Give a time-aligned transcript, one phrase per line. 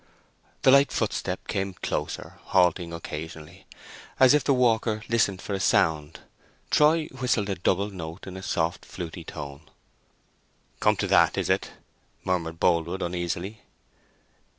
[0.63, 3.67] The light footstep came closer, halting occasionally,
[4.19, 6.21] as if the walker listened for a sound.
[6.71, 9.69] Troy whistled a double note in a soft, fluty tone.
[10.79, 11.73] "Come to that, is it!"
[12.23, 13.61] murmured Boldwood, uneasily.